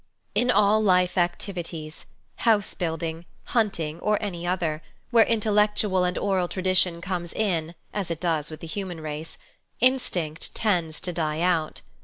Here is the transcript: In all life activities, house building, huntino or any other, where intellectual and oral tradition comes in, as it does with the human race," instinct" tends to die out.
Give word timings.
In 0.33 0.49
all 0.49 0.81
life 0.81 1.15
activities, 1.15 2.07
house 2.37 2.73
building, 2.73 3.25
huntino 3.49 3.99
or 4.01 4.17
any 4.19 4.47
other, 4.47 4.81
where 5.11 5.27
intellectual 5.27 6.03
and 6.05 6.17
oral 6.17 6.47
tradition 6.47 7.01
comes 7.01 7.31
in, 7.33 7.75
as 7.93 8.09
it 8.09 8.19
does 8.19 8.49
with 8.49 8.61
the 8.61 8.65
human 8.67 8.99
race," 8.99 9.37
instinct" 9.79 10.55
tends 10.55 11.01
to 11.01 11.13
die 11.13 11.41
out. 11.41 11.81